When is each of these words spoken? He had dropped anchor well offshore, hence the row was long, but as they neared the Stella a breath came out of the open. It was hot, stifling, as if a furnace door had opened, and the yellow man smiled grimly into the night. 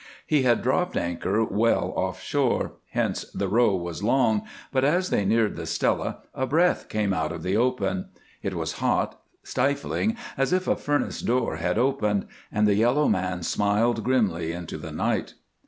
He 0.25 0.41
had 0.41 0.63
dropped 0.63 0.97
anchor 0.97 1.43
well 1.43 1.93
offshore, 1.95 2.71
hence 2.93 3.23
the 3.35 3.47
row 3.47 3.75
was 3.75 4.01
long, 4.01 4.41
but 4.71 4.83
as 4.83 5.11
they 5.11 5.25
neared 5.25 5.55
the 5.55 5.67
Stella 5.67 6.23
a 6.33 6.47
breath 6.47 6.89
came 6.89 7.13
out 7.13 7.31
of 7.31 7.43
the 7.43 7.55
open. 7.55 8.07
It 8.41 8.55
was 8.55 8.79
hot, 8.79 9.21
stifling, 9.43 10.17
as 10.37 10.53
if 10.53 10.67
a 10.67 10.75
furnace 10.75 11.21
door 11.21 11.57
had 11.57 11.77
opened, 11.77 12.25
and 12.51 12.65
the 12.67 12.73
yellow 12.73 13.07
man 13.07 13.43
smiled 13.43 14.03
grimly 14.03 14.51
into 14.51 14.79
the 14.79 14.91
night. 14.91 15.35